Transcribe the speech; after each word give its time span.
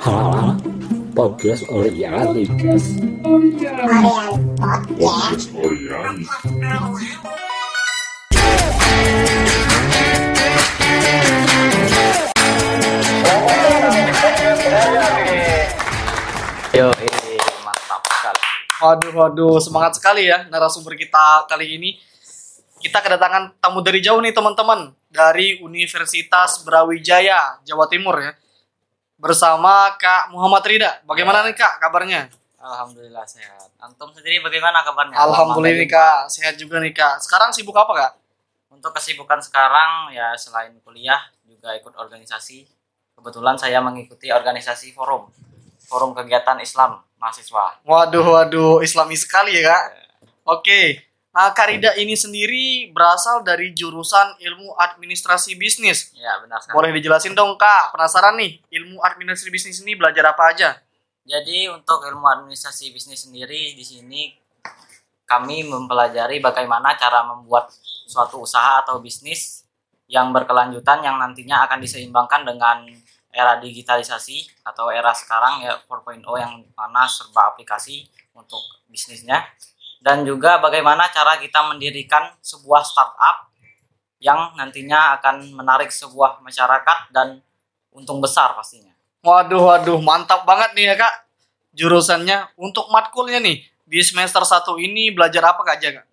Hah? 0.00 0.56
Podcast 1.12 1.68
Oriani. 1.68 2.48
Podcast 4.96 5.52
Oriani. 5.60 6.24
Yo, 16.72 16.88
ini 16.96 17.36
mantap 17.60 18.00
sekali. 18.00 18.40
Waduh, 18.80 19.12
waduh, 19.12 19.60
semangat 19.60 20.00
sekali 20.00 20.32
ya 20.32 20.48
narasumber 20.48 20.96
kita 20.96 21.44
kali 21.44 21.76
ini. 21.76 22.00
Kita 22.80 23.04
kedatangan 23.04 23.60
tamu 23.60 23.84
dari 23.84 24.00
jauh 24.00 24.24
nih 24.24 24.32
teman-teman 24.32 24.96
dari 25.12 25.60
Universitas 25.60 26.64
Brawijaya, 26.64 27.60
Jawa 27.68 27.84
Timur 27.84 28.16
ya. 28.16 28.32
Bersama 29.20 29.92
Kak 30.00 30.32
Muhammad 30.32 30.64
Rida. 30.64 31.04
Bagaimana 31.04 31.44
nih 31.44 31.52
Kak 31.52 31.76
kabarnya? 31.76 32.32
Alhamdulillah 32.56 33.28
sehat. 33.28 33.68
Antum 33.76 34.08
sendiri 34.16 34.40
bagaimana 34.40 34.80
kabarnya? 34.80 35.12
Alhamdulillah 35.12 35.76
nih 35.84 35.88
Kak, 35.92 36.32
sehat 36.32 36.56
juga 36.56 36.80
nih 36.80 36.96
Kak. 36.96 37.20
Sekarang 37.20 37.52
sibuk 37.52 37.76
apa 37.76 37.92
Kak? 37.92 38.12
Untuk 38.72 38.96
kesibukan 38.96 39.44
sekarang 39.44 40.08
ya 40.16 40.32
selain 40.40 40.72
kuliah 40.80 41.20
juga 41.44 41.76
ikut 41.76 41.92
organisasi. 42.00 42.64
Kebetulan 43.12 43.60
saya 43.60 43.84
mengikuti 43.84 44.32
organisasi 44.32 44.96
forum. 44.96 45.28
Forum 45.84 46.16
kegiatan 46.16 46.56
Islam 46.64 47.04
mahasiswa. 47.20 47.84
Waduh, 47.84 48.24
waduh, 48.24 48.80
islami 48.80 49.20
sekali 49.20 49.60
ya 49.60 49.76
Kak. 49.76 49.84
Oke, 50.48 51.09
Nah, 51.30 51.54
Kak 51.54 51.70
Rida 51.70 51.94
ini 51.94 52.18
sendiri 52.18 52.90
berasal 52.90 53.46
dari 53.46 53.70
jurusan 53.70 54.34
ilmu 54.42 54.74
administrasi 54.74 55.54
bisnis. 55.54 56.10
Ya, 56.18 56.42
benar 56.42 56.58
sekali. 56.58 56.74
Boleh 56.74 56.90
dijelasin 56.90 57.38
dong 57.38 57.54
Kak, 57.54 57.94
penasaran 57.94 58.34
nih, 58.34 58.58
ilmu 58.66 58.98
administrasi 58.98 59.50
bisnis 59.54 59.78
ini 59.86 59.94
belajar 59.94 60.34
apa 60.34 60.50
aja? 60.50 60.82
Jadi 61.22 61.70
untuk 61.70 62.02
ilmu 62.02 62.26
administrasi 62.26 62.90
bisnis 62.90 63.30
sendiri 63.30 63.78
di 63.78 63.84
sini 63.86 64.34
kami 65.22 65.62
mempelajari 65.62 66.42
bagaimana 66.42 66.98
cara 66.98 67.22
membuat 67.22 67.70
suatu 68.10 68.42
usaha 68.42 68.82
atau 68.82 68.98
bisnis 68.98 69.62
yang 70.10 70.34
berkelanjutan 70.34 71.06
yang 71.06 71.22
nantinya 71.22 71.62
akan 71.70 71.78
diseimbangkan 71.78 72.42
dengan 72.42 72.82
era 73.30 73.62
digitalisasi 73.62 74.66
atau 74.66 74.90
era 74.90 75.14
sekarang 75.14 75.62
ya 75.62 75.78
4.0 75.86 76.18
yang 76.42 76.66
mana 76.74 77.06
serba 77.06 77.54
aplikasi 77.54 78.10
untuk 78.34 78.58
bisnisnya 78.90 79.46
dan 80.00 80.24
juga 80.24 80.56
bagaimana 80.58 81.12
cara 81.12 81.36
kita 81.36 81.60
mendirikan 81.68 82.32
sebuah 82.40 82.82
startup 82.82 83.52
yang 84.20 84.56
nantinya 84.56 85.20
akan 85.20 85.52
menarik 85.56 85.92
sebuah 85.92 86.40
masyarakat 86.44 87.12
dan 87.12 87.40
untung 87.92 88.20
besar 88.20 88.56
pastinya. 88.56 88.92
Waduh, 89.20 89.60
waduh, 89.60 90.00
mantap 90.00 90.48
banget 90.48 90.72
nih 90.72 90.92
ya 90.92 90.96
Kak. 90.96 91.14
Jurusannya 91.76 92.56
untuk 92.56 92.88
matkulnya 92.88 93.38
nih, 93.40 93.60
di 93.84 94.00
semester 94.00 94.40
1 94.42 94.80
ini 94.80 95.12
belajar 95.12 95.52
apa 95.52 95.60
Kak 95.60 95.76
aja 95.76 95.88
Kak? 96.00 96.06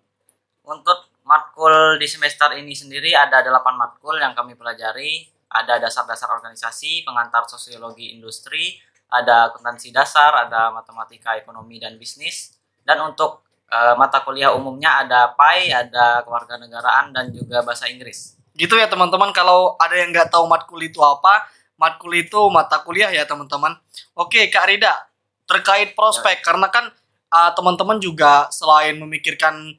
Untuk 0.68 1.08
matkul 1.24 2.00
di 2.00 2.08
semester 2.08 2.52
ini 2.56 2.72
sendiri 2.72 3.12
ada 3.16 3.40
8 3.40 3.76
matkul 3.76 4.16
yang 4.20 4.36
kami 4.36 4.56
pelajari. 4.56 5.28
Ada 5.48 5.80
dasar-dasar 5.80 6.28
organisasi, 6.28 7.08
pengantar 7.08 7.48
sosiologi 7.48 8.12
industri, 8.12 8.76
ada 9.08 9.48
akuntansi 9.48 9.88
dasar, 9.88 10.44
ada 10.44 10.68
matematika 10.68 11.40
ekonomi 11.40 11.80
dan 11.80 11.96
bisnis. 11.96 12.52
Dan 12.84 13.00
untuk 13.00 13.47
eh, 13.68 13.94
mata 13.94 14.24
kuliah 14.24 14.52
umumnya 14.56 15.04
ada 15.04 15.32
PAI, 15.36 15.72
ada 15.72 16.24
kewarganegaraan 16.24 17.12
dan 17.12 17.30
juga 17.30 17.60
bahasa 17.62 17.86
Inggris. 17.88 18.36
Gitu 18.58 18.74
ya 18.74 18.90
teman-teman, 18.90 19.30
kalau 19.30 19.78
ada 19.78 19.94
yang 19.94 20.10
nggak 20.10 20.32
tahu 20.32 20.48
matkul 20.50 20.80
itu 20.82 20.98
apa, 20.98 21.46
matkul 21.78 22.10
itu 22.16 22.40
mata 22.50 22.82
kuliah 22.82 23.12
ya 23.12 23.22
teman-teman. 23.28 23.78
Oke 24.18 24.50
Kak 24.50 24.66
Rida, 24.66 24.94
terkait 25.46 25.94
prospek, 25.94 26.42
karena 26.42 26.66
kan 26.68 26.90
ah, 27.30 27.54
teman-teman 27.54 28.02
juga 28.02 28.50
selain 28.50 28.98
memikirkan 28.98 29.78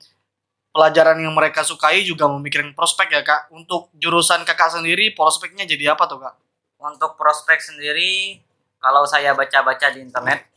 pelajaran 0.69 1.17
yang 1.19 1.33
mereka 1.33 1.65
sukai 1.65 2.05
juga 2.05 2.29
memikirkan 2.29 2.71
prospek 2.77 3.11
ya 3.11 3.21
Kak. 3.25 3.53
Untuk 3.53 3.91
jurusan 3.97 4.45
kakak 4.45 4.79
sendiri, 4.79 5.11
prospeknya 5.11 5.65
jadi 5.65 5.93
apa 5.97 6.05
tuh 6.07 6.21
Kak? 6.21 6.35
Untuk 6.79 7.19
prospek 7.19 7.59
sendiri, 7.59 8.39
kalau 8.79 9.03
saya 9.03 9.35
baca-baca 9.35 9.91
di 9.91 9.99
internet, 9.99 10.47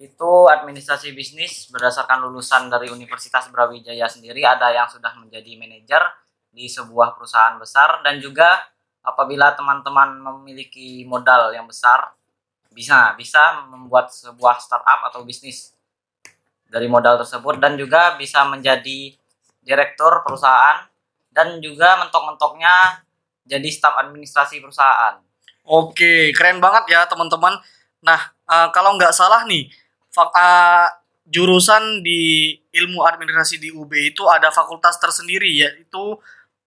itu 0.00 0.32
administrasi 0.48 1.12
bisnis 1.12 1.68
berdasarkan 1.68 2.24
lulusan 2.24 2.72
dari 2.72 2.88
Universitas 2.88 3.52
Brawijaya 3.52 4.08
sendiri 4.08 4.40
ada 4.48 4.72
yang 4.72 4.88
sudah 4.88 5.12
menjadi 5.20 5.60
manajer 5.60 6.00
di 6.48 6.64
sebuah 6.72 7.20
perusahaan 7.20 7.60
besar 7.60 8.00
dan 8.00 8.16
juga 8.16 8.48
apabila 9.04 9.52
teman-teman 9.52 10.16
memiliki 10.24 11.04
modal 11.04 11.52
yang 11.52 11.68
besar 11.68 12.16
bisa 12.72 13.12
bisa 13.20 13.68
membuat 13.68 14.08
sebuah 14.08 14.56
startup 14.64 15.04
atau 15.12 15.20
bisnis 15.20 15.76
dari 16.64 16.88
modal 16.88 17.20
tersebut 17.20 17.60
dan 17.60 17.76
juga 17.76 18.16
bisa 18.16 18.40
menjadi 18.48 19.12
direktur 19.60 20.24
perusahaan 20.24 20.86
dan 21.28 21.60
juga 21.60 22.00
mentok-mentoknya 22.00 23.04
jadi 23.44 23.68
staf 23.68 24.00
administrasi 24.00 24.62
perusahaan. 24.64 25.20
Oke, 25.66 26.32
keren 26.32 26.62
banget 26.62 26.94
ya 26.94 27.04
teman-teman. 27.04 27.58
Nah, 28.00 28.20
eh, 28.48 28.68
kalau 28.72 28.94
nggak 28.96 29.12
salah 29.12 29.44
nih, 29.44 29.66
fak- 30.10 30.34
eh, 30.34 30.88
jurusan 31.30 32.02
di 32.02 32.54
ilmu 32.74 33.06
administrasi 33.06 33.62
di 33.62 33.70
UB 33.70 33.92
itu 33.94 34.26
ada 34.26 34.50
fakultas 34.50 34.98
tersendiri 34.98 35.46
yaitu 35.62 36.18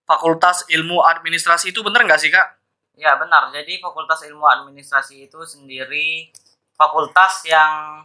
Fakultas 0.03 0.67
Ilmu 0.67 0.99
Administrasi 0.99 1.71
itu 1.71 1.79
bener 1.79 2.03
nggak 2.03 2.19
sih 2.19 2.27
kak? 2.27 2.59
Ya 2.99 3.15
benar. 3.15 3.49
Jadi 3.55 3.79
Fakultas 3.79 4.19
Ilmu 4.27 4.43
Administrasi 4.43 5.31
itu 5.31 5.39
sendiri 5.47 6.29
fakultas 6.75 7.47
yang 7.47 8.03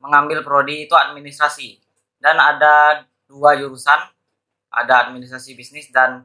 mengambil 0.00 0.40
prodi 0.40 0.88
itu 0.88 0.96
administrasi 0.96 1.80
dan 2.20 2.40
ada 2.40 3.04
dua 3.28 3.56
jurusan, 3.56 4.00
ada 4.72 5.08
administrasi 5.08 5.52
bisnis 5.52 5.92
dan 5.92 6.24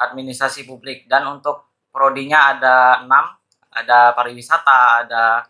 administrasi 0.00 0.64
publik. 0.64 1.04
Dan 1.04 1.28
untuk 1.28 1.68
prodinya 1.92 2.56
ada 2.56 3.04
enam, 3.04 3.36
ada 3.72 4.16
pariwisata, 4.16 5.04
ada 5.04 5.44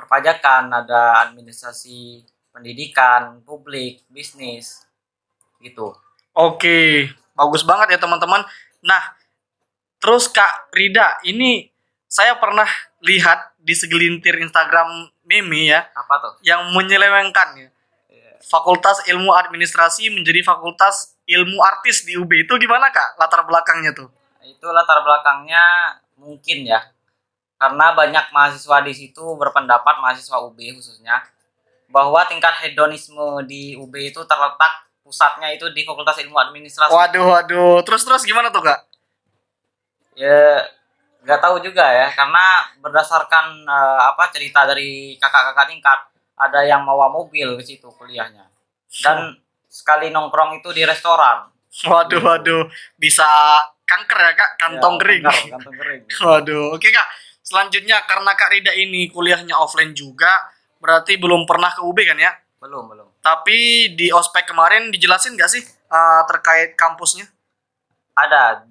perpajakan, 0.00 0.72
ada 0.72 1.28
administrasi 1.28 2.24
pendidikan, 2.50 3.44
publik, 3.44 4.02
bisnis, 4.08 4.88
gitu. 5.60 5.92
Oke, 6.32 7.12
bagus 7.36 7.62
banget 7.62 7.94
ya 7.94 7.98
teman-teman. 8.00 8.42
Nah, 8.80 9.02
terus 10.00 10.26
Kak 10.26 10.72
Rida, 10.72 11.20
ini 11.28 11.68
saya 12.10 12.34
pernah 12.40 12.66
lihat 13.04 13.54
di 13.60 13.76
segelintir 13.76 14.40
Instagram 14.40 15.12
meme 15.22 15.68
ya, 15.68 15.86
Apa 15.94 16.14
tuh? 16.18 16.32
yang 16.42 16.72
menyelewengkan 16.72 17.48
ya. 17.60 17.68
Fakultas 18.40 19.04
Ilmu 19.06 19.30
Administrasi 19.36 20.10
menjadi 20.10 20.40
Fakultas 20.42 21.14
Ilmu 21.28 21.60
Artis 21.62 22.02
di 22.02 22.16
UB 22.18 22.26
itu 22.34 22.50
gimana 22.58 22.90
kak 22.90 23.20
latar 23.20 23.46
belakangnya 23.46 23.94
tuh? 23.94 24.10
itu 24.40 24.66
latar 24.72 25.04
belakangnya 25.04 25.62
mungkin 26.16 26.66
ya 26.66 26.80
karena 27.60 27.92
banyak 27.92 28.24
mahasiswa 28.32 28.80
di 28.80 28.92
situ 28.96 29.20
berpendapat 29.36 30.00
mahasiswa 30.00 30.40
UB 30.48 30.56
khususnya 30.80 31.20
bahwa 31.92 32.24
tingkat 32.24 32.56
hedonisme 32.64 33.44
di 33.44 33.76
UB 33.76 33.92
itu 34.00 34.24
terletak 34.24 34.88
pusatnya 35.04 35.52
itu 35.52 35.68
di 35.74 35.84
Fakultas 35.84 36.16
Ilmu 36.24 36.38
Administrasi. 36.40 36.88
Waduh 36.88 37.36
waduh, 37.36 37.84
terus 37.84 38.00
terus 38.08 38.24
gimana 38.24 38.48
tuh 38.48 38.64
kak? 38.64 38.88
ya 40.18 40.60
nggak 41.24 41.40
tahu 41.40 41.60
juga 41.64 41.84
ya 41.84 42.08
karena 42.12 42.64
berdasarkan 42.80 43.64
eh, 43.64 44.00
apa 44.08 44.28
cerita 44.32 44.64
dari 44.68 45.16
kakak-kakak 45.20 45.66
tingkat 45.68 45.98
ada 46.40 46.60
yang 46.64 46.84
bawa 46.88 47.12
mobil 47.12 47.60
ke 47.60 47.64
situ 47.64 47.88
kuliahnya. 47.92 48.48
Dan 49.04 49.36
sekali 49.68 50.08
nongkrong 50.08 50.60
itu 50.60 50.72
di 50.72 50.82
restoran. 50.88 51.52
Waduh 51.86 52.20
waduh, 52.24 52.62
bisa 52.96 53.28
kanker 53.84 54.18
ya 54.18 54.32
kak, 54.34 54.50
kantong 54.58 54.96
Ya, 54.96 55.00
kering. 55.04 55.22
kanker, 55.22 55.48
kantong 55.54 55.76
kering. 55.78 56.02
Waduh, 56.26 56.64
oke 56.74 56.88
kak. 56.90 57.08
Selanjutnya 57.50 58.06
karena 58.06 58.38
kak 58.38 58.54
Rida 58.54 58.70
ini 58.78 59.10
kuliahnya 59.10 59.58
offline 59.58 59.90
juga, 59.90 60.30
berarti 60.78 61.18
belum 61.18 61.42
pernah 61.50 61.74
ke 61.74 61.82
UB 61.82 61.98
kan 62.06 62.14
ya? 62.14 62.30
belum 62.60 62.92
belum 62.92 63.08
Tapi 63.24 63.90
di 63.96 64.12
ospek 64.12 64.52
kemarin 64.52 64.92
dijelasin 64.92 65.32
nggak 65.32 65.50
sih 65.50 65.64
eh, 65.64 66.22
terkait 66.28 66.76
kampusnya? 66.76 67.24
ada 68.12 68.68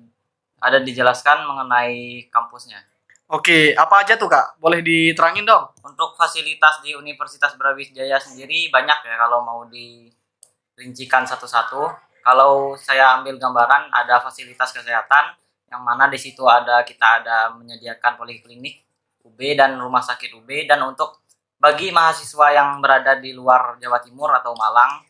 ada 0.61 0.77
dijelaskan 0.83 1.47
mengenai 1.47 2.29
kampusnya 2.29 2.85
Oke, 3.29 3.77
apa 3.77 4.01
aja 4.01 4.17
tuh 4.17 4.25
kak? 4.25 4.57
Boleh 4.57 4.81
diterangin 4.81 5.45
dong? 5.45 5.69
untuk 5.85 6.17
fasilitas 6.17 6.81
di 6.81 6.97
Universitas 6.97 7.53
Brawijaya 7.53 8.17
sendiri 8.17 8.73
banyak 8.73 9.05
ya 9.05 9.15
kalau 9.21 9.45
mau 9.45 9.61
dirincikan 9.69 11.29
satu-satu. 11.29 11.93
Kalau 12.25 12.73
saya 12.73 13.21
ambil 13.21 13.37
gambaran 13.37 13.93
ada 13.93 14.17
fasilitas 14.17 14.73
kesehatan 14.73 15.37
yang 15.69 15.81
mana 15.85 16.09
di 16.09 16.17
situ 16.17 16.43
ada 16.49 16.81
kita 16.83 17.21
ada 17.23 17.53
menyediakan 17.53 18.17
poliklinik 18.17 18.81
UB 19.23 19.39
dan 19.53 19.77
rumah 19.77 20.01
sakit 20.01 20.33
UB 20.41 20.49
dan 20.65 20.81
untuk 20.85 21.21
bagi 21.61 21.93
mahasiswa 21.93 22.55
yang 22.55 22.81
berada 22.81 23.19
di 23.19 23.31
luar 23.31 23.77
Jawa 23.77 24.01
Timur 24.01 24.33
atau 24.33 24.57
Malang 24.57 25.05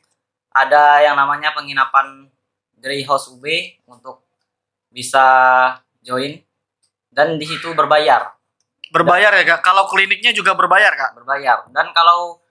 ada 0.51 0.99
yang 0.99 1.15
namanya 1.15 1.55
penginapan 1.55 2.27
Grey 2.75 3.07
House 3.07 3.31
UB 3.31 3.45
untuk 3.87 4.27
bisa 4.91 5.25
join 6.03 6.41
dan 7.09 7.39
di 7.39 7.45
situ 7.47 7.71
berbayar 7.71 8.39
Berbayar 8.89 9.31
ya 9.37 9.43
kak? 9.45 9.61
Kalau 9.61 9.85
kliniknya 9.85 10.33
juga 10.33 10.57
berbayar 10.57 10.89
kak? 10.97 11.11
berbayar. 11.21 11.69
Dan 11.69 11.93
kalau 11.93 12.41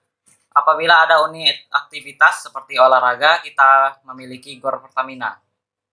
apabila 0.55 1.03
ada 1.03 1.27
unit 1.27 1.67
aktivitas 1.75 2.47
seperti 2.47 2.79
olahraga, 2.79 3.43
kita 3.43 4.03
memiliki 4.07 4.55
gor 4.63 4.79
Pertamina. 4.79 5.35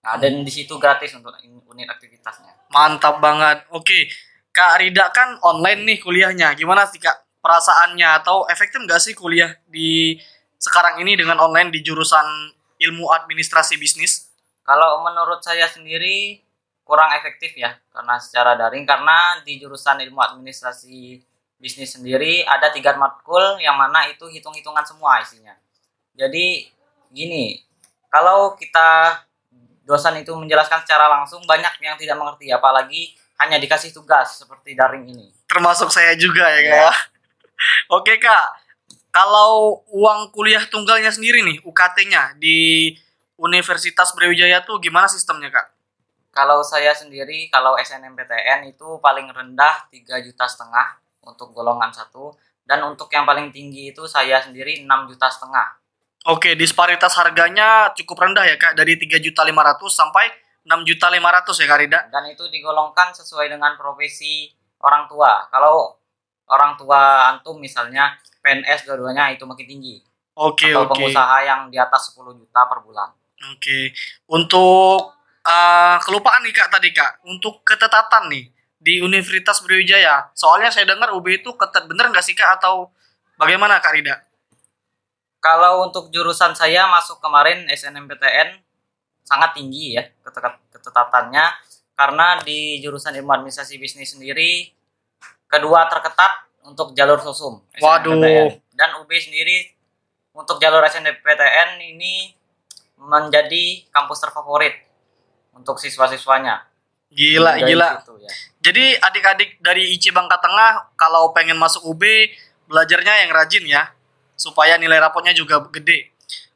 Nah, 0.06 0.22
dan 0.22 0.46
di 0.46 0.52
situ 0.54 0.78
gratis 0.78 1.18
untuk 1.18 1.34
unit 1.42 1.90
aktivitasnya. 1.90 2.70
Mantap 2.70 3.18
banget. 3.18 3.66
Oke, 3.74 4.06
Kak 4.54 4.78
Rida 4.78 5.10
kan 5.10 5.42
online 5.42 5.82
nih 5.82 5.98
kuliahnya. 5.98 6.54
Gimana 6.54 6.86
sih 6.86 7.02
Kak 7.02 7.42
perasaannya 7.42 8.22
atau 8.22 8.46
efektif 8.46 8.86
nggak 8.86 9.02
sih 9.02 9.18
kuliah 9.18 9.58
di 9.66 10.22
sekarang 10.62 11.02
ini 11.02 11.18
dengan 11.18 11.42
online 11.42 11.74
di 11.74 11.82
jurusan 11.82 12.54
ilmu 12.78 13.10
administrasi 13.10 13.82
bisnis? 13.82 14.30
Kalau 14.62 15.02
menurut 15.02 15.42
saya 15.42 15.66
sendiri 15.66 16.42
kurang 16.86 17.10
efektif 17.18 17.58
ya 17.58 17.74
karena 17.90 18.22
secara 18.22 18.54
daring 18.54 18.86
karena 18.86 19.42
di 19.42 19.58
jurusan 19.58 20.06
ilmu 20.06 20.22
administrasi 20.22 21.18
bisnis 21.58 21.98
sendiri 21.98 22.46
ada 22.46 22.70
tiga 22.70 22.94
matkul 22.94 23.58
yang 23.58 23.74
mana 23.74 24.06
itu 24.06 24.30
hitung-hitungan 24.30 24.86
semua 24.86 25.18
isinya. 25.18 25.58
Jadi 26.14 26.70
gini, 27.10 27.58
kalau 28.10 28.54
kita 28.54 29.22
dosen 29.86 30.18
itu 30.20 30.34
menjelaskan 30.34 30.82
secara 30.84 31.08
langsung 31.08 31.46
banyak 31.46 31.72
yang 31.80 31.96
tidak 31.96 32.18
mengerti 32.18 32.50
apalagi 32.50 33.14
hanya 33.38 33.62
dikasih 33.62 33.94
tugas 33.94 34.42
seperti 34.42 34.74
daring 34.74 35.06
ini. 35.06 35.30
Termasuk 35.46 35.94
saya 35.94 36.18
juga 36.18 36.50
ya 36.50 36.60
Kak. 36.60 36.66
Iya. 36.66 36.84
ya. 36.90 36.94
Oke 37.98 38.14
Kak, 38.18 38.48
kalau 39.14 39.86
uang 39.94 40.34
kuliah 40.36 40.64
tunggalnya 40.68 41.14
sendiri 41.14 41.46
nih 41.46 41.64
UKT-nya 41.64 42.36
di 42.36 42.92
Universitas 43.40 44.16
Brawijaya 44.16 44.64
tuh 44.64 44.80
gimana 44.80 45.08
sistemnya 45.08 45.52
Kak? 45.52 45.68
Kalau 46.36 46.60
saya 46.68 46.92
sendiri 46.92 47.48
kalau 47.48 47.80
SNMPTN 47.80 48.68
itu 48.68 49.00
paling 49.00 49.32
rendah 49.32 49.88
3 49.88 50.20
juta 50.20 50.44
setengah 50.44 51.00
untuk 51.24 51.56
golongan 51.56 51.96
satu 51.96 52.36
dan 52.68 52.84
untuk 52.84 53.08
yang 53.16 53.24
paling 53.24 53.56
tinggi 53.56 53.96
itu 53.96 54.04
saya 54.04 54.44
sendiri 54.44 54.84
6 54.84 55.12
juta 55.12 55.32
setengah. 55.32 55.80
Oke, 56.26 56.58
disparitas 56.58 57.14
harganya 57.22 57.94
cukup 57.94 58.26
rendah 58.26 58.50
ya 58.50 58.58
Kak, 58.58 58.74
dari 58.74 58.98
3.500 58.98 59.30
sampai 59.94 60.26
6.500 60.66 61.62
ya 61.62 61.68
Kak 61.70 61.80
Rida. 61.86 62.00
dan 62.10 62.26
itu 62.26 62.50
digolongkan 62.50 63.14
sesuai 63.14 63.46
dengan 63.54 63.78
profesi 63.78 64.50
orang 64.82 65.06
tua. 65.06 65.46
Kalau 65.54 66.02
orang 66.50 66.74
tua 66.74 67.30
antum 67.30 67.62
misalnya 67.62 68.18
PNS 68.42 68.90
dua-duanya 68.90 69.30
itu 69.34 69.46
makin 69.46 69.66
tinggi. 69.70 70.02
Oke, 70.36 70.74
Atau 70.74 70.90
oke. 70.90 70.98
pengusaha 70.98 71.38
yang 71.46 71.70
di 71.70 71.78
atas 71.78 72.10
10 72.12 72.34
juta 72.34 72.62
per 72.66 72.82
bulan. 72.82 73.14
Oke. 73.54 73.94
Untuk 74.26 75.14
eh, 75.46 75.98
kelupaan 76.02 76.42
nih 76.42 76.54
Kak 76.58 76.70
tadi 76.74 76.90
Kak, 76.90 77.22
untuk 77.30 77.62
ketetatan 77.62 78.34
nih 78.34 78.50
di 78.76 79.02
Universitas 79.02 79.62
Brawijaya. 79.62 80.34
Soalnya 80.34 80.74
saya 80.74 80.90
dengar 80.90 81.14
UB 81.14 81.26
itu 81.30 81.54
ketat 81.54 81.86
bener 81.86 82.10
nggak 82.10 82.26
sih 82.26 82.34
Kak 82.34 82.58
atau 82.62 82.90
bagaimana 83.38 83.78
Kak 83.78 83.94
Rida? 83.94 84.18
Kalau 85.46 85.86
untuk 85.86 86.10
jurusan 86.10 86.58
saya 86.58 86.90
masuk 86.90 87.22
kemarin 87.22 87.70
SNMPTN 87.70 88.58
sangat 89.22 89.54
tinggi 89.54 89.94
ya 89.94 90.10
ketetatannya 90.74 91.46
karena 91.94 92.42
di 92.42 92.82
jurusan 92.82 93.14
ilmu 93.14 93.30
administrasi 93.30 93.78
bisnis 93.78 94.18
sendiri 94.18 94.74
kedua 95.46 95.86
terketat 95.86 96.50
untuk 96.66 96.98
jalur 96.98 97.22
sosum 97.22 97.62
Waduh. 97.78 98.18
Dan 98.74 98.90
UB 99.06 99.10
sendiri 99.22 99.70
untuk 100.34 100.58
jalur 100.58 100.82
SNMPTN 100.82 101.78
ini 101.94 102.34
menjadi 102.98 103.86
kampus 103.94 104.26
terfavorit 104.26 104.82
untuk 105.54 105.78
siswa-siswanya 105.78 106.66
Gila, 107.16 107.56
Dari 107.56 107.72
gila. 107.72 108.02
situ, 108.02 108.14
ya. 108.20 108.32
Jadi 108.60 108.86
adik-adik 108.98 109.62
dari 109.64 109.94
IC 109.96 110.12
Bangka 110.12 110.42
Tengah 110.42 110.98
kalau 111.00 111.32
pengen 111.32 111.56
masuk 111.56 111.86
UB 111.88 112.02
belajarnya 112.68 113.24
yang 113.24 113.32
rajin 113.32 113.64
ya 113.64 113.95
supaya 114.36 114.76
nilai 114.76 115.00
rapotnya 115.00 115.32
juga 115.32 115.64
gede. 115.72 116.12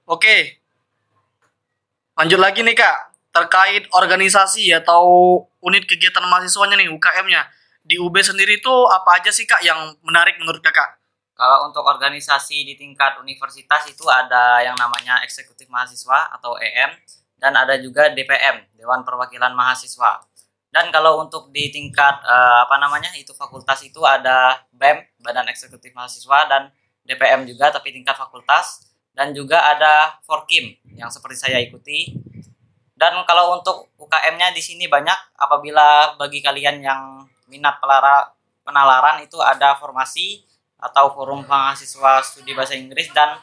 Oke. 0.07 0.59
Lanjut 2.19 2.39
lagi 2.39 2.59
nih 2.63 2.75
Kak, 2.75 2.97
terkait 3.31 3.87
organisasi 3.95 4.67
atau 4.75 5.03
unit 5.63 5.87
kegiatan 5.87 6.23
mahasiswanya 6.27 6.75
nih 6.75 6.91
UKM-nya. 6.91 7.47
Di 7.83 7.95
UB 7.97 8.15
sendiri 8.19 8.59
itu 8.59 8.75
apa 8.91 9.23
aja 9.23 9.31
sih 9.31 9.47
Kak 9.47 9.63
yang 9.63 9.95
menarik 10.03 10.35
menurut 10.37 10.59
Kakak? 10.59 10.99
Kalau 11.39 11.71
untuk 11.71 11.87
organisasi 11.87 12.67
di 12.67 12.75
tingkat 12.75 13.15
universitas 13.23 13.87
itu 13.87 14.03
ada 14.11 14.59
yang 14.59 14.75
namanya 14.75 15.23
eksekutif 15.23 15.71
mahasiswa 15.71 16.35
atau 16.35 16.59
EM 16.59 16.91
dan 17.39 17.55
ada 17.55 17.79
juga 17.79 18.11
DPM 18.11 18.67
Dewan 18.75 19.07
Perwakilan 19.07 19.55
Mahasiswa. 19.55 20.19
Dan 20.69 20.91
kalau 20.91 21.23
untuk 21.23 21.49
di 21.49 21.71
tingkat 21.71 22.21
eh, 22.27 22.57
apa 22.67 22.75
namanya 22.77 23.09
itu 23.15 23.31
fakultas 23.31 23.81
itu 23.81 24.03
ada 24.03 24.67
BEM 24.75 25.01
Badan 25.23 25.47
Eksekutif 25.49 25.95
Mahasiswa 25.95 26.45
dan 26.45 26.69
DPM 27.09 27.49
juga 27.49 27.73
tapi 27.73 27.89
tingkat 27.89 28.13
fakultas 28.13 28.85
dan 29.17 29.33
juga 29.33 29.57
ada 29.65 30.21
Forkim 30.21 30.77
yang 30.93 31.09
seperti 31.09 31.41
saya 31.41 31.57
ikuti. 31.57 32.13
Dan 32.93 33.15
kalau 33.25 33.57
untuk 33.57 33.89
UKM-nya 33.97 34.53
di 34.53 34.61
sini 34.61 34.85
banyak 34.85 35.39
apabila 35.39 36.19
bagi 36.19 36.43
kalian 36.43 36.83
yang 36.83 37.01
minat 37.49 37.81
pelara 37.81 38.29
penalaran 38.61 39.23
itu 39.25 39.41
ada 39.41 39.73
formasi 39.81 40.45
atau 40.77 41.11
forum 41.11 41.43
mahasiswa 41.47 42.21
studi 42.21 42.53
bahasa 42.53 42.77
Inggris 42.77 43.09
dan 43.11 43.39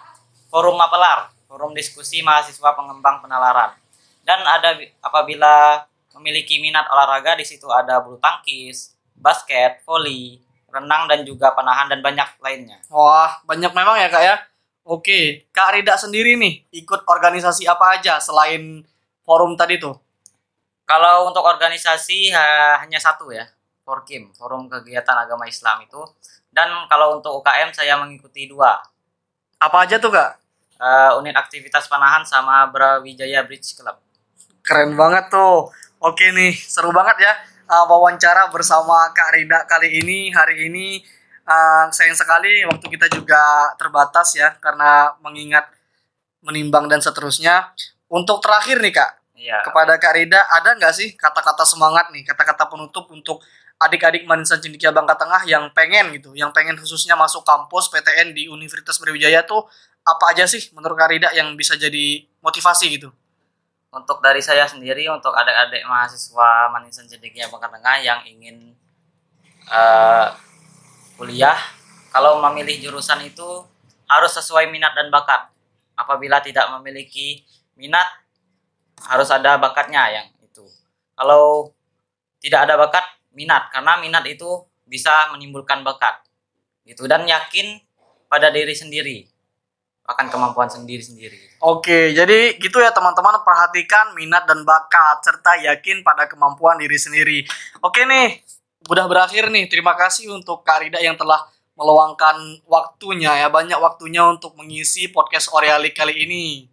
forum 0.48 0.78
mapelar, 0.78 1.32
forum 1.50 1.74
diskusi 1.74 2.22
mahasiswa 2.22 2.72
pengembang 2.76 3.20
penalaran. 3.20 3.74
Dan 4.22 4.44
ada 4.46 4.76
bi- 4.78 4.92
apabila 5.02 5.84
memiliki 6.16 6.60
minat 6.62 6.88
olahraga 6.88 7.36
di 7.36 7.44
situ 7.44 7.68
ada 7.68 8.00
bulu 8.00 8.16
tangkis, 8.16 8.96
basket, 9.16 9.84
voli, 9.84 10.40
renang 10.76 11.08
dan 11.08 11.24
juga 11.24 11.52
panahan 11.52 11.88
dan 11.88 12.00
banyak 12.04 12.28
lainnya. 12.38 12.78
Wah, 12.92 13.40
banyak 13.44 13.72
memang 13.72 13.96
ya 13.96 14.08
Kak 14.08 14.22
ya. 14.22 14.36
Oke, 14.86 15.48
Kak 15.50 15.74
Rida 15.74 15.98
sendiri 15.98 16.38
nih 16.38 16.62
ikut 16.70 17.02
organisasi 17.04 17.66
apa 17.66 17.98
aja 17.98 18.22
selain 18.22 18.86
forum 19.26 19.58
tadi 19.58 19.82
tuh? 19.82 19.98
Kalau 20.86 21.26
untuk 21.26 21.42
organisasi 21.42 22.30
ha- 22.30 22.78
hanya 22.78 23.02
satu 23.02 23.34
ya, 23.34 23.42
Forkim, 23.82 24.30
Forum 24.30 24.70
Kegiatan 24.70 25.18
Agama 25.18 25.50
Islam 25.50 25.82
itu. 25.82 25.98
Dan 26.46 26.70
kalau 26.86 27.18
untuk 27.18 27.34
UKM 27.42 27.74
saya 27.74 27.98
mengikuti 27.98 28.46
dua, 28.46 28.78
Apa 29.58 29.88
aja 29.88 29.96
tuh 29.98 30.12
Kak? 30.12 30.30
eh, 30.76 31.10
unit 31.18 31.32
aktivitas 31.34 31.88
panahan 31.88 32.22
sama 32.22 32.68
Brawijaya 32.68 33.40
Bridge 33.42 33.74
Club. 33.74 33.96
Keren 34.60 34.92
banget 34.94 35.32
tuh. 35.32 35.72
Oke 35.98 36.28
nih, 36.30 36.52
seru 36.52 36.92
banget 36.92 37.16
ya 37.24 37.32
uh, 37.66 37.84
wawancara 37.90 38.48
bersama 38.54 39.10
Kak 39.12 39.34
Rida 39.34 39.66
kali 39.66 40.00
ini. 40.00 40.30
Hari 40.30 40.70
ini 40.70 41.02
uh, 41.46 41.90
sayang 41.90 42.16
sekali 42.16 42.64
waktu 42.66 42.86
kita 42.86 43.10
juga 43.10 43.74
terbatas 43.76 44.34
ya 44.38 44.54
karena 44.62 45.14
mengingat 45.20 45.66
menimbang 46.42 46.86
dan 46.86 47.02
seterusnya. 47.02 47.74
Untuk 48.06 48.38
terakhir 48.38 48.78
nih 48.78 48.94
Kak, 48.94 49.12
Iya. 49.36 49.60
kepada 49.68 50.00
Kak 50.00 50.16
Rida 50.16 50.40
ada 50.48 50.72
nggak 50.72 50.94
sih 50.96 51.12
kata-kata 51.12 51.68
semangat 51.68 52.08
nih, 52.08 52.24
kata-kata 52.24 52.72
penutup 52.72 53.12
untuk 53.12 53.44
adik-adik 53.76 54.24
Manisan 54.24 54.56
Cendikia 54.64 54.88
Bangka 54.88 55.20
Tengah 55.20 55.44
yang 55.44 55.68
pengen 55.76 56.08
gitu, 56.16 56.32
yang 56.32 56.48
pengen 56.56 56.80
khususnya 56.80 57.12
masuk 57.12 57.44
kampus 57.44 57.92
PTN 57.92 58.32
di 58.32 58.48
Universitas 58.48 58.96
Brawijaya 58.96 59.44
tuh 59.44 59.68
apa 60.06 60.32
aja 60.32 60.48
sih 60.48 60.72
menurut 60.72 60.96
Kak 60.96 61.12
Rida 61.12 61.28
yang 61.36 61.52
bisa 61.52 61.76
jadi 61.76 62.24
motivasi 62.40 62.96
gitu? 62.96 63.12
Untuk 63.96 64.20
dari 64.20 64.44
saya 64.44 64.68
sendiri, 64.68 65.08
untuk 65.08 65.32
adik-adik 65.32 65.88
mahasiswa 65.88 66.68
Manisan 66.68 67.08
Cendekia 67.08 67.48
Bangka 67.48 67.72
Tengah 67.72 67.96
yang 68.04 68.20
ingin 68.28 68.76
eh, 69.72 70.28
kuliah, 71.16 71.56
kalau 72.12 72.44
memilih 72.44 72.76
jurusan 72.76 73.24
itu 73.24 73.64
harus 74.04 74.32
sesuai 74.36 74.68
minat 74.68 74.92
dan 74.92 75.08
bakat. 75.08 75.48
Apabila 75.96 76.44
tidak 76.44 76.68
memiliki 76.76 77.40
minat, 77.72 78.04
harus 79.08 79.32
ada 79.32 79.56
bakatnya 79.56 80.04
yang 80.12 80.28
itu. 80.44 80.68
Kalau 81.16 81.72
tidak 82.44 82.68
ada 82.68 82.76
bakat, 82.76 83.04
minat 83.32 83.72
karena 83.72 83.96
minat 83.96 84.28
itu 84.28 84.60
bisa 84.84 85.32
menimbulkan 85.32 85.80
bakat. 85.80 86.20
Gitu 86.84 87.08
dan 87.08 87.24
yakin 87.24 87.80
pada 88.28 88.52
diri 88.52 88.76
sendiri 88.76 89.35
akan 90.06 90.26
kemampuan 90.30 90.70
sendiri-sendiri. 90.70 91.58
Oke, 91.58 92.14
jadi 92.14 92.54
gitu 92.62 92.78
ya 92.78 92.94
teman-teman 92.94 93.42
perhatikan 93.42 94.14
minat 94.14 94.46
dan 94.46 94.62
bakat 94.62 95.18
serta 95.26 95.58
yakin 95.66 96.06
pada 96.06 96.30
kemampuan 96.30 96.78
diri 96.78 96.94
sendiri. 96.94 97.42
Oke 97.82 98.06
nih, 98.06 98.38
udah 98.86 99.04
berakhir 99.10 99.50
nih. 99.50 99.66
Terima 99.66 99.98
kasih 99.98 100.30
untuk 100.30 100.62
Kak 100.62 100.86
Rida 100.86 101.02
yang 101.02 101.18
telah 101.18 101.42
meluangkan 101.76 102.62
waktunya 102.64 103.34
ya, 103.44 103.48
banyak 103.50 103.76
waktunya 103.76 104.24
untuk 104.24 104.56
mengisi 104.56 105.10
podcast 105.10 105.52
Oreali 105.52 105.92
kali 105.92 106.24
ini. 106.24 106.70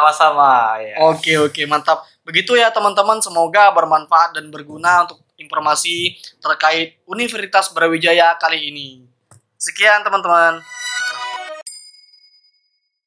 Sama-sama 0.00 0.80
ya. 0.80 0.96
Oke, 1.12 1.36
oke, 1.36 1.60
mantap. 1.68 2.08
Begitu 2.24 2.56
ya 2.56 2.72
teman-teman, 2.72 3.20
semoga 3.20 3.68
bermanfaat 3.76 4.32
dan 4.38 4.48
berguna 4.48 5.04
untuk 5.04 5.20
informasi 5.36 6.16
terkait 6.40 6.96
Universitas 7.04 7.68
Brawijaya 7.68 8.32
kali 8.40 8.72
ini. 8.72 9.04
Sekian 9.60 10.00
teman-teman. 10.00 10.64